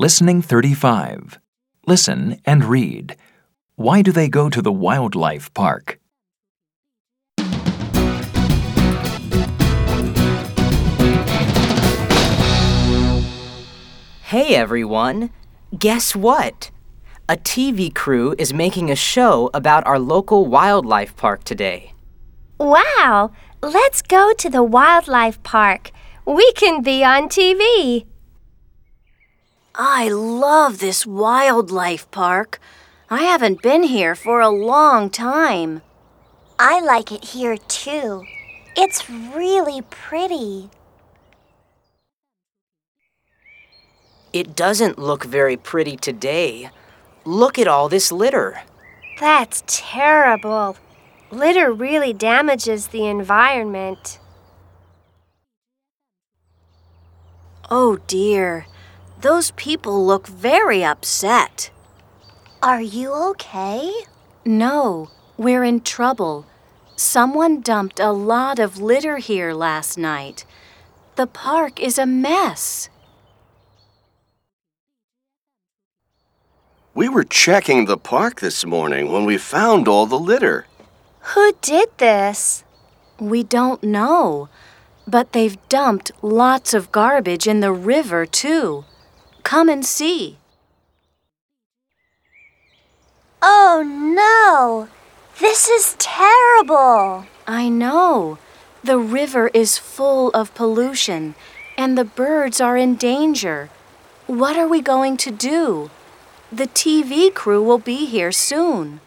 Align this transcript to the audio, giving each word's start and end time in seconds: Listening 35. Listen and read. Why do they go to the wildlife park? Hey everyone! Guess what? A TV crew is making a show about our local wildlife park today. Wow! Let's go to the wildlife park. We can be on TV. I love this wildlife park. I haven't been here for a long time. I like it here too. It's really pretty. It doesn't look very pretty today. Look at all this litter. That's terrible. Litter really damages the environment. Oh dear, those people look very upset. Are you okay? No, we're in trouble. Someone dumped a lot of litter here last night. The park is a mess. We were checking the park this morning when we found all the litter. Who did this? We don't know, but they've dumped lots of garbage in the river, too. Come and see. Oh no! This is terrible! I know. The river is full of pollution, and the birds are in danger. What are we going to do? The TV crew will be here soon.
Listening 0.00 0.42
35. 0.42 1.40
Listen 1.84 2.40
and 2.46 2.64
read. 2.64 3.16
Why 3.74 4.00
do 4.00 4.12
they 4.12 4.28
go 4.28 4.48
to 4.48 4.62
the 4.62 4.70
wildlife 4.70 5.52
park? 5.54 5.98
Hey 14.22 14.54
everyone! 14.54 15.30
Guess 15.76 16.14
what? 16.14 16.70
A 17.28 17.36
TV 17.36 17.92
crew 17.92 18.36
is 18.38 18.54
making 18.54 18.92
a 18.92 18.94
show 18.94 19.50
about 19.52 19.84
our 19.84 19.98
local 19.98 20.46
wildlife 20.46 21.16
park 21.16 21.42
today. 21.42 21.92
Wow! 22.60 23.32
Let's 23.60 24.02
go 24.02 24.32
to 24.32 24.48
the 24.48 24.62
wildlife 24.62 25.42
park. 25.42 25.90
We 26.24 26.52
can 26.52 26.82
be 26.82 27.02
on 27.02 27.28
TV. 27.28 28.06
I 29.80 30.08
love 30.08 30.80
this 30.80 31.06
wildlife 31.06 32.10
park. 32.10 32.58
I 33.08 33.22
haven't 33.22 33.62
been 33.62 33.84
here 33.84 34.16
for 34.16 34.40
a 34.40 34.48
long 34.48 35.08
time. 35.08 35.82
I 36.58 36.80
like 36.80 37.12
it 37.12 37.26
here 37.26 37.56
too. 37.56 38.24
It's 38.76 39.08
really 39.08 39.82
pretty. 39.82 40.70
It 44.32 44.56
doesn't 44.56 44.98
look 44.98 45.24
very 45.24 45.56
pretty 45.56 45.96
today. 45.96 46.70
Look 47.24 47.56
at 47.56 47.68
all 47.68 47.88
this 47.88 48.10
litter. 48.10 48.60
That's 49.20 49.62
terrible. 49.68 50.76
Litter 51.30 51.72
really 51.72 52.12
damages 52.12 52.88
the 52.88 53.06
environment. 53.06 54.18
Oh 57.70 57.98
dear, 58.08 58.66
those 59.20 59.50
people 59.52 60.06
look 60.06 60.26
very 60.26 60.84
upset. 60.84 61.70
Are 62.62 62.80
you 62.80 63.12
okay? 63.30 63.92
No, 64.44 65.10
we're 65.36 65.64
in 65.64 65.80
trouble. 65.80 66.46
Someone 66.96 67.60
dumped 67.60 68.00
a 68.00 68.12
lot 68.12 68.58
of 68.58 68.80
litter 68.80 69.18
here 69.18 69.52
last 69.52 69.98
night. 69.98 70.44
The 71.16 71.26
park 71.26 71.80
is 71.80 71.98
a 71.98 72.06
mess. 72.06 72.88
We 76.94 77.08
were 77.08 77.24
checking 77.24 77.84
the 77.84 77.96
park 77.96 78.40
this 78.40 78.64
morning 78.64 79.12
when 79.12 79.24
we 79.24 79.38
found 79.38 79.86
all 79.86 80.06
the 80.06 80.18
litter. 80.18 80.66
Who 81.34 81.52
did 81.60 81.88
this? 81.98 82.64
We 83.20 83.42
don't 83.42 83.82
know, 83.82 84.48
but 85.06 85.32
they've 85.32 85.58
dumped 85.68 86.10
lots 86.22 86.74
of 86.74 86.90
garbage 86.90 87.46
in 87.46 87.60
the 87.60 87.72
river, 87.72 88.26
too. 88.26 88.84
Come 89.48 89.70
and 89.70 89.82
see. 89.82 90.36
Oh 93.40 93.82
no! 93.82 94.88
This 95.40 95.70
is 95.70 95.96
terrible! 95.98 97.24
I 97.46 97.70
know. 97.70 98.36
The 98.84 98.98
river 98.98 99.48
is 99.54 99.78
full 99.78 100.28
of 100.32 100.54
pollution, 100.54 101.34
and 101.78 101.96
the 101.96 102.04
birds 102.04 102.60
are 102.60 102.76
in 102.76 102.96
danger. 102.96 103.70
What 104.26 104.58
are 104.58 104.68
we 104.68 104.82
going 104.82 105.16
to 105.16 105.30
do? 105.30 105.90
The 106.52 106.66
TV 106.66 107.32
crew 107.32 107.62
will 107.62 107.78
be 107.78 108.04
here 108.04 108.32
soon. 108.32 109.00